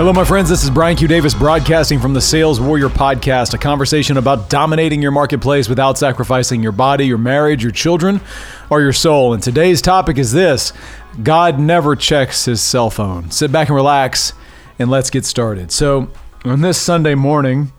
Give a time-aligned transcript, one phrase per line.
[0.00, 0.48] Hello, my friends.
[0.48, 1.08] This is Brian Q.
[1.08, 6.62] Davis broadcasting from the Sales Warrior Podcast, a conversation about dominating your marketplace without sacrificing
[6.62, 8.18] your body, your marriage, your children,
[8.70, 9.34] or your soul.
[9.34, 10.72] And today's topic is this
[11.22, 13.30] God never checks his cell phone.
[13.30, 14.32] Sit back and relax,
[14.78, 15.70] and let's get started.
[15.70, 16.10] So,
[16.46, 17.70] on this Sunday morning,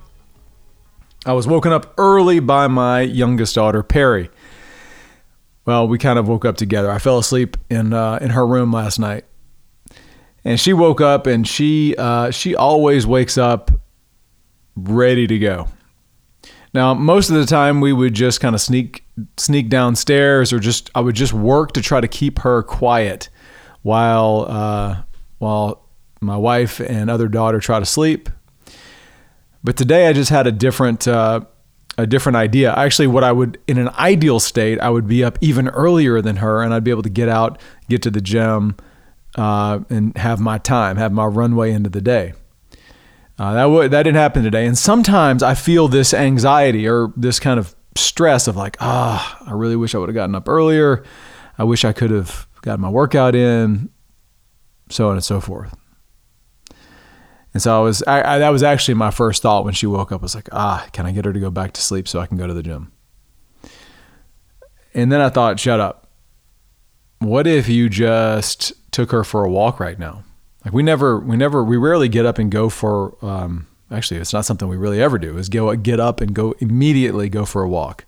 [1.25, 4.29] I was woken up early by my youngest daughter, Perry.
[5.65, 6.91] Well, we kind of woke up together.
[6.91, 9.25] I fell asleep in uh, in her room last night
[10.43, 13.71] and she woke up and she uh, she always wakes up
[14.75, 15.67] ready to go.
[16.73, 19.05] Now, most of the time we would just kind of sneak
[19.37, 23.29] sneak downstairs, or just I would just work to try to keep her quiet
[23.81, 25.03] while uh,
[25.39, 25.87] while
[26.21, 28.29] my wife and other daughter try to sleep.
[29.63, 31.41] But today I just had a different uh,
[31.97, 32.73] a different idea.
[32.73, 36.37] Actually, what I would in an ideal state, I would be up even earlier than
[36.37, 38.77] her, and I'd be able to get out, get to the gym
[39.35, 42.33] uh, and have my time, have my runway into the day.
[43.39, 47.59] Uh, that that didn't happen today, and sometimes I feel this anxiety or this kind
[47.59, 51.03] of stress of like, ah, oh, I really wish I would have gotten up earlier.
[51.57, 53.89] I wish I could have gotten my workout in,
[54.89, 55.75] so on and so forth.
[57.53, 60.11] And so I was, I, I, that was actually my first thought when she woke
[60.11, 60.21] up.
[60.21, 62.27] I was like, ah, can I get her to go back to sleep so I
[62.27, 62.91] can go to the gym?
[64.93, 66.09] And then I thought, shut up.
[67.19, 70.23] What if you just took her for a walk right now.
[70.63, 73.17] Like we never, we never, we rarely get up and go for.
[73.23, 75.37] Um, actually, it's not something we really ever do.
[75.37, 78.05] Is go get up and go immediately go for a walk.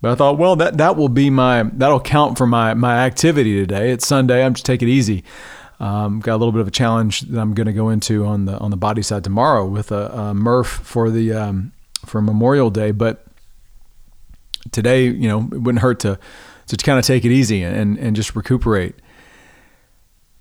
[0.00, 3.58] But I thought, well, that that will be my that'll count for my my activity
[3.60, 3.90] today.
[3.90, 4.44] It's Sunday.
[4.44, 5.24] I'm just take it easy.
[5.80, 8.44] Um, got a little bit of a challenge that I'm going to go into on
[8.44, 11.72] the on the body side tomorrow with a, a Murph for the um,
[12.06, 12.92] for Memorial Day.
[12.92, 13.24] But
[14.70, 16.18] today, you know, it wouldn't hurt to
[16.68, 18.94] to kind of take it easy and and just recuperate.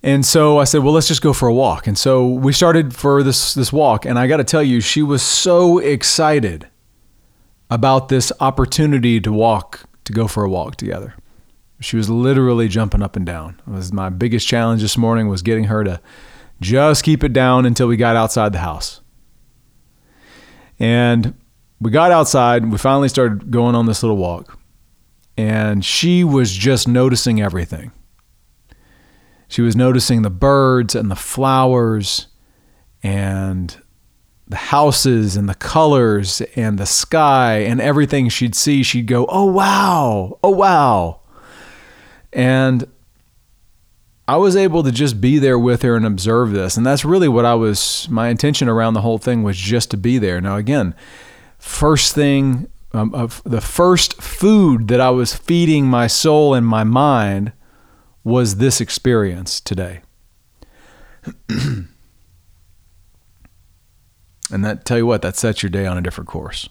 [0.04, 1.88] And so I said, well, let's just go for a walk.
[1.88, 5.02] And so we started for this this walk, and I got to tell you, she
[5.02, 6.68] was so excited
[7.70, 11.16] about this opportunity to walk, to go for a walk together.
[11.80, 13.62] She was literally jumping up and down.
[13.68, 16.00] It was my biggest challenge this morning was getting her to
[16.62, 19.02] just keep it down until we got outside the house.
[20.80, 21.36] And
[21.80, 24.58] we got outside, we finally started going on this little walk.
[25.38, 27.92] And she was just noticing everything.
[29.48, 32.28] She was noticing the birds and the flowers
[33.02, 33.76] and
[34.48, 38.84] the houses and the colors and the sky and everything she'd see.
[38.84, 40.40] She'd go, Oh, wow.
[40.44, 41.22] Oh, wow.
[42.32, 42.88] And
[44.28, 46.76] I was able to just be there with her and observe this.
[46.76, 49.98] And that's really what I was, my intention around the whole thing was just to
[49.98, 50.42] be there.
[50.42, 50.94] Now, again,
[51.58, 53.12] first thing, um,
[53.46, 57.54] the first food that I was feeding my soul and my mind
[58.28, 60.02] was this experience today?
[61.50, 61.88] and
[64.52, 66.68] that tell you what, that sets your day on a different course.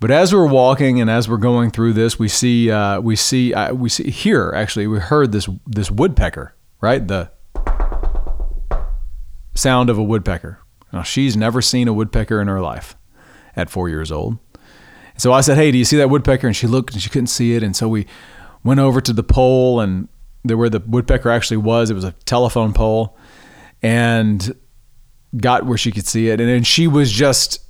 [0.00, 3.54] But as we're walking and as we're going through this, we see uh, we see
[3.54, 7.30] uh, we see here actually we heard this this woodpecker right the
[9.54, 10.58] sound of a woodpecker.
[10.92, 12.96] Now she's never seen a woodpecker in her life
[13.56, 14.38] at four years old.
[15.16, 17.26] So I said, "Hey, do you see that woodpecker?" And she looked and she couldn't
[17.28, 17.64] see it.
[17.64, 18.06] And so we
[18.68, 20.08] went over to the pole and
[20.44, 23.16] there where the woodpecker actually was, it was a telephone pole,
[23.82, 24.54] and
[25.36, 26.40] got where she could see it.
[26.40, 27.60] And then she was just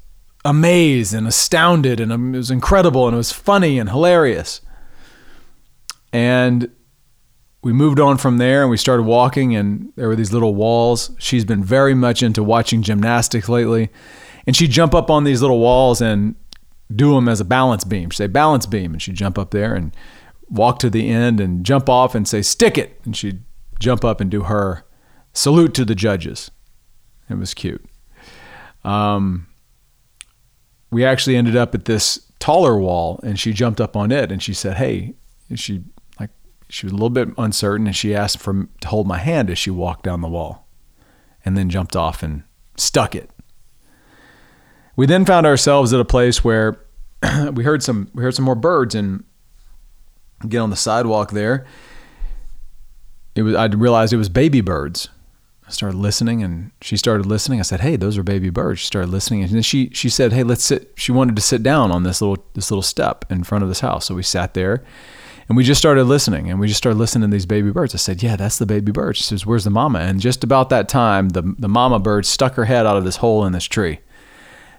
[0.44, 4.60] amazed and astounded, and it was incredible, and it was funny and hilarious.
[6.12, 6.70] And
[7.62, 11.10] we moved on from there and we started walking, and there were these little walls.
[11.18, 13.90] She's been very much into watching gymnastics lately.
[14.46, 16.34] And she'd jump up on these little walls and
[16.94, 18.10] do them as a balance beam.
[18.10, 18.92] She'd say, balance beam.
[18.92, 19.94] And she'd jump up there and
[20.50, 23.00] walk to the end and jump off and say, stick it.
[23.04, 23.42] And she'd
[23.78, 24.84] jump up and do her
[25.32, 26.50] salute to the judges.
[27.28, 27.84] It was cute.
[28.84, 29.46] Um,
[30.90, 34.42] we actually ended up at this taller wall and she jumped up on it and
[34.42, 35.14] she said, Hey,
[35.54, 35.84] she
[36.18, 36.30] like,
[36.68, 39.58] she was a little bit uncertain and she asked for to hold my hand as
[39.58, 40.66] she walked down the wall
[41.44, 42.44] and then jumped off and
[42.76, 43.30] stuck it.
[44.96, 46.80] We then found ourselves at a place where
[47.52, 49.24] we heard some we heard some more birds and
[50.46, 51.66] get on the sidewalk there.
[53.34, 55.08] It was I realized it was baby birds.
[55.66, 57.60] I started listening and she started listening.
[57.60, 60.32] I said, "Hey, those are baby birds." She started listening and then she she said,
[60.32, 63.44] "Hey, let's sit." She wanted to sit down on this little this little step in
[63.44, 64.06] front of this house.
[64.06, 64.82] So we sat there
[65.48, 67.94] and we just started listening and we just started listening to these baby birds.
[67.94, 70.70] I said, "Yeah, that's the baby bird." She says, "Where's the mama?" And just about
[70.70, 73.64] that time, the the mama bird stuck her head out of this hole in this
[73.64, 74.00] tree.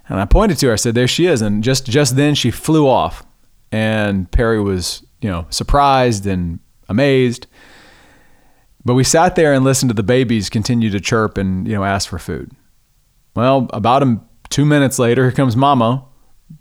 [0.07, 0.73] And I pointed to her.
[0.73, 3.23] I said, "There she is." And just just then she flew off.
[3.71, 7.47] And Perry was you know, surprised and amazed.
[8.85, 11.83] But we sat there and listened to the babies continue to chirp and, you know,
[11.83, 12.51] ask for food.
[13.35, 14.19] Well, about a,
[14.49, 16.05] two minutes later, here comes Mama,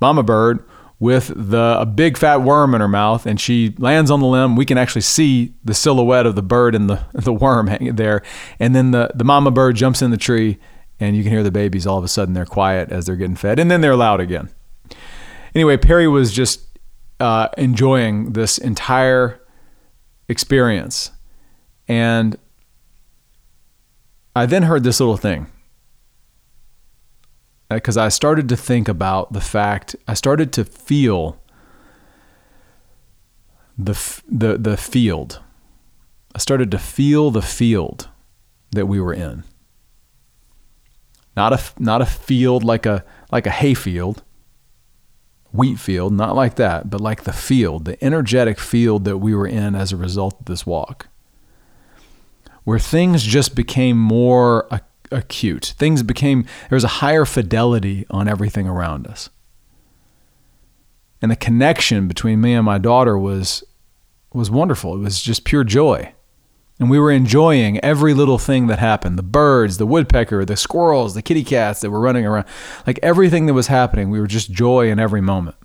[0.01, 0.65] Mama Bird,
[1.01, 4.57] with the a big fat worm in her mouth, and she lands on the limb.
[4.57, 8.23] We can actually see the silhouette of the bird and the the worm hanging there.
[8.59, 10.59] And then the the mama bird jumps in the tree,
[10.99, 11.87] and you can hear the babies.
[11.87, 14.51] All of a sudden, they're quiet as they're getting fed, and then they're loud again.
[15.55, 16.68] Anyway, Perry was just
[17.21, 19.41] uh, enjoying this entire
[20.29, 21.11] experience,
[21.87, 22.37] and
[24.37, 25.47] I then heard this little thing
[27.69, 31.41] because I started to think about the fact I started to feel
[33.77, 35.41] the the the field.
[36.35, 38.09] I started to feel the field
[38.73, 39.45] that we were in.
[41.37, 44.23] Not a not a field like a like a hay field,
[45.53, 49.47] wheat field, not like that, but like the field, the energetic field that we were
[49.47, 51.09] in as a result of this walk.
[52.65, 54.69] Where things just became more
[55.11, 55.75] acute.
[55.79, 59.31] Things became, there was a higher fidelity on everything around us.
[61.23, 63.65] And the connection between me and my daughter was,
[64.33, 64.95] was wonderful.
[64.95, 66.13] It was just pure joy.
[66.81, 71.15] And we were enjoying every little thing that happened the birds, the woodpecker, the squirrels,
[71.15, 72.47] the kitty cats that were running around.
[72.87, 75.57] Like everything that was happening, we were just joy in every moment.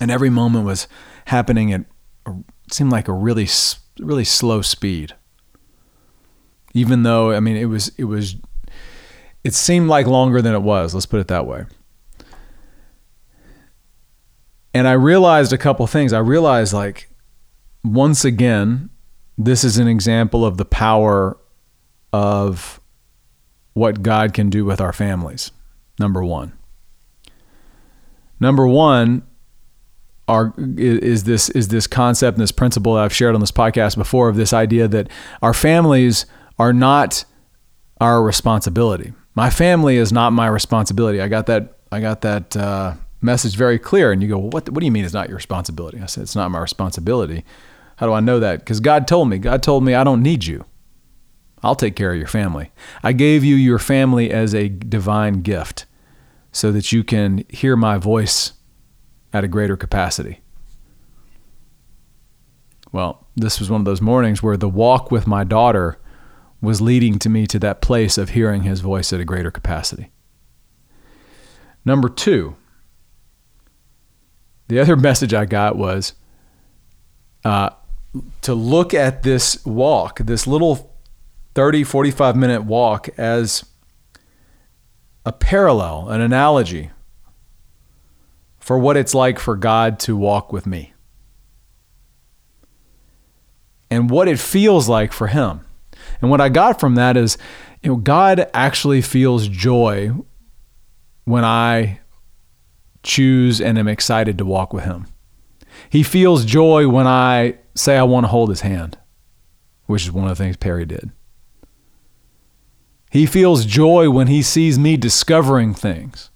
[0.00, 0.88] And every moment was
[1.26, 1.84] happening at,
[2.26, 3.48] it seemed like a really,
[3.98, 5.14] really slow speed
[6.74, 8.36] even though I mean it was it was
[9.44, 10.94] it seemed like longer than it was.
[10.94, 11.64] Let's put it that way.
[14.72, 16.12] And I realized a couple things.
[16.12, 17.08] I realized like
[17.84, 18.90] once again,
[19.38, 21.36] this is an example of the power
[22.12, 22.80] of
[23.74, 25.50] what God can do with our families.
[25.98, 26.52] Number one.
[28.40, 29.22] Number one,
[30.28, 33.96] are is this is this concept and this principle that I've shared on this podcast
[33.96, 35.08] before of this idea that
[35.42, 36.26] our families
[36.58, 37.24] are not
[38.00, 39.12] our responsibility.
[39.34, 41.20] My family is not my responsibility.
[41.20, 41.78] I got that.
[41.90, 44.12] I got that uh, message very clear.
[44.12, 44.68] And you go, well, what?
[44.68, 46.00] What do you mean it's not your responsibility?
[46.00, 47.44] I said it's not my responsibility.
[48.02, 48.58] How do I know that?
[48.58, 49.38] Because God told me.
[49.38, 50.64] God told me I don't need you.
[51.62, 52.72] I'll take care of your family.
[53.00, 55.86] I gave you your family as a divine gift
[56.50, 58.54] so that you can hear my voice
[59.32, 60.40] at a greater capacity.
[62.90, 65.96] Well, this was one of those mornings where the walk with my daughter
[66.60, 70.10] was leading to me to that place of hearing his voice at a greater capacity.
[71.84, 72.56] Number two,
[74.66, 76.14] the other message I got was
[77.44, 77.70] uh,
[78.42, 80.94] to look at this walk, this little
[81.54, 83.64] 30, 45 minute walk, as
[85.24, 86.90] a parallel, an analogy
[88.58, 90.92] for what it's like for God to walk with me
[93.90, 95.60] and what it feels like for Him.
[96.20, 97.36] And what I got from that is,
[97.82, 100.12] you know, God actually feels joy
[101.24, 102.00] when I
[103.02, 105.06] choose and am excited to walk with Him.
[105.90, 108.98] He feels joy when I say I want to hold His hand,
[109.86, 111.10] which is one of the things Perry did.
[113.12, 116.30] He feels joy when he sees me discovering things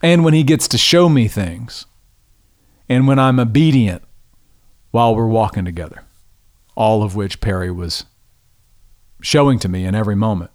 [0.00, 1.86] and when he gets to show me things
[2.88, 4.04] and when I'm obedient
[4.92, 6.04] while we're walking together,
[6.76, 8.04] all of which Perry was
[9.20, 10.52] showing to me in every moment.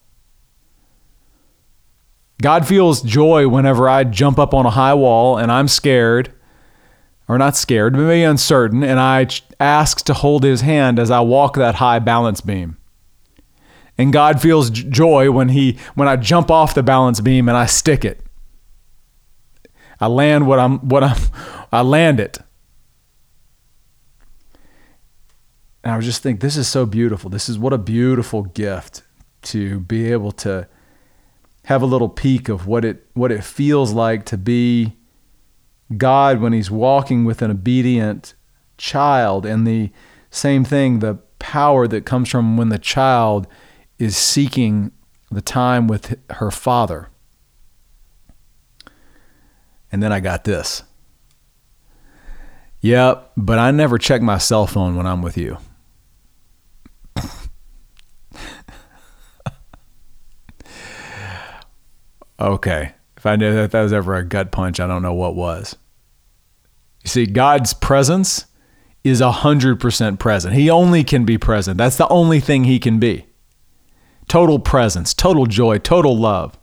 [2.42, 6.34] God feels joy whenever I jump up on a high wall and I'm scared,
[7.28, 9.28] or not scared, but maybe uncertain, and I
[9.60, 12.78] ask to hold his hand as I walk that high balance beam.
[13.98, 17.66] And God feels joy when he when I jump off the balance beam and I
[17.66, 18.22] stick it.
[20.00, 21.18] I land what I'm what I'm
[21.72, 22.40] I land it.
[25.84, 27.30] And I was just think this is so beautiful.
[27.30, 29.04] This is what a beautiful gift
[29.44, 30.68] to be able to
[31.66, 34.98] have a little peek of what it what it feels like to be
[35.96, 38.34] God when he's walking with an obedient
[38.78, 39.92] child and the
[40.32, 43.48] same thing the power that comes from when the child
[44.00, 44.92] is seeking
[45.30, 47.10] the time with her father.
[49.92, 50.84] And then I got this.
[52.82, 55.58] Yep, but I never check my cell phone when I'm with you.
[62.40, 62.94] okay.
[63.24, 65.78] If I knew that that was ever a gut punch, I don't know what was.
[67.04, 68.48] You see, God's presence
[69.02, 70.56] is 100% present.
[70.56, 71.78] He only can be present.
[71.78, 73.26] That's the only thing He can be.
[74.28, 76.60] Total presence, total joy, total love.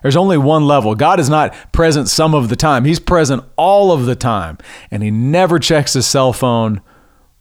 [0.00, 0.94] There's only one level.
[0.94, 4.56] God is not present some of the time, He's present all of the time.
[4.90, 6.80] And He never checks His cell phone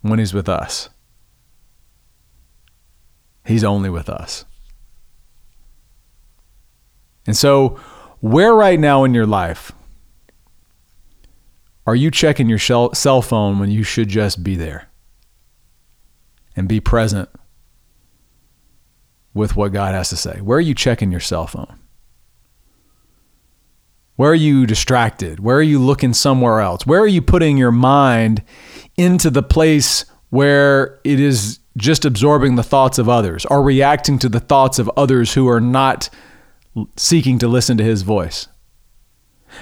[0.02, 0.90] when He's with us.
[3.46, 4.44] He's only with us.
[7.26, 7.80] And so,
[8.22, 9.72] where right now in your life
[11.88, 14.90] are you checking your cell phone when you should just be there
[16.56, 17.30] and be present
[19.34, 20.40] with what God has to say?
[20.42, 21.80] Where are you checking your cell phone?
[24.18, 25.40] Where are you distracted?
[25.40, 26.86] Where are you looking somewhere else?
[26.86, 28.44] Where are you putting your mind
[28.98, 34.30] into the place where it is just absorbing the thoughts of others or reacting to
[34.30, 36.10] the thoughts of others who are not
[36.96, 38.48] seeking to listen to his voice?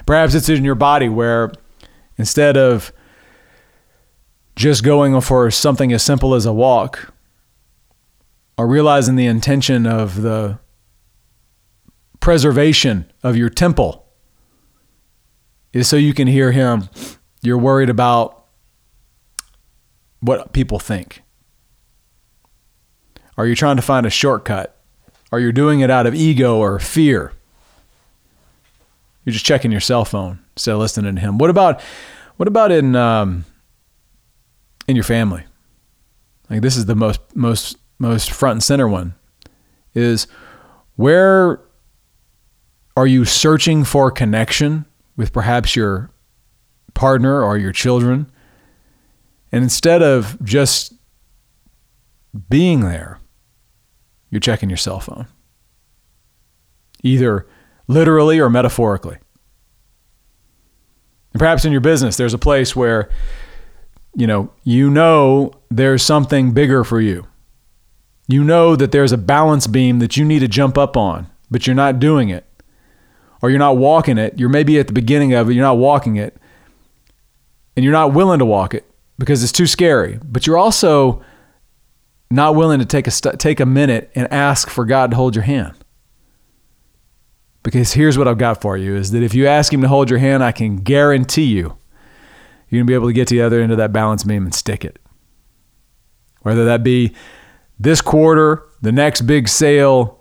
[0.05, 1.51] Perhaps it's in your body where
[2.17, 2.91] instead of
[4.55, 7.13] just going for something as simple as a walk
[8.57, 10.59] or realizing the intention of the
[12.19, 14.05] preservation of your temple
[15.73, 16.89] is so you can hear him.
[17.41, 18.45] You're worried about
[20.21, 21.21] what people think.
[23.37, 24.76] Are you trying to find a shortcut?
[25.31, 27.33] Are you doing it out of ego or fear?
[29.25, 31.37] You're just checking your cell phone instead of listening to him.
[31.37, 31.81] What about
[32.37, 33.45] what about in um,
[34.87, 35.43] in your family?
[36.49, 39.15] Like this is the most most most front and center one.
[39.93, 40.27] Is
[40.95, 41.59] where
[42.95, 44.85] are you searching for connection
[45.17, 46.11] with perhaps your
[46.97, 48.29] partner or your children.
[49.51, 50.93] And instead of just
[52.49, 53.19] being there,
[54.29, 55.27] you're checking your cell phone,
[57.03, 57.47] either
[57.87, 59.17] literally or metaphorically.
[61.33, 63.09] And perhaps in your business, there's a place where
[64.17, 67.27] you know, you know there's something bigger for you.
[68.27, 71.67] You know that there's a balance beam that you need to jump up on, but
[71.67, 72.43] you're not doing it
[73.41, 76.15] or you're not walking it, you're maybe at the beginning of it, you're not walking
[76.15, 76.35] it,
[77.75, 80.19] and you're not willing to walk it because it's too scary.
[80.23, 81.23] But you're also
[82.29, 85.35] not willing to take a st- take a minute and ask for God to hold
[85.35, 85.73] your hand.
[87.63, 90.09] Because here's what I've got for you is that if you ask him to hold
[90.09, 91.77] your hand, I can guarantee you
[92.69, 94.43] you're going to be able to get to the other end of that balance beam
[94.43, 94.99] and stick it.
[96.41, 97.13] Whether that be
[97.79, 100.19] this quarter, the next big sale,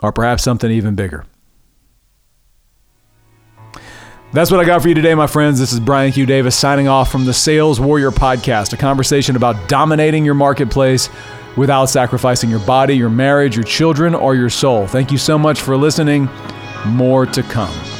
[0.00, 1.24] or perhaps something even bigger.
[4.34, 5.60] That's what I got for you today, my friends.
[5.60, 6.26] This is Brian Q.
[6.26, 11.08] Davis signing off from the Sales Warrior Podcast, a conversation about dominating your marketplace
[11.56, 14.88] without sacrificing your body, your marriage, your children, or your soul.
[14.88, 16.28] Thank you so much for listening.
[16.84, 17.93] More to come.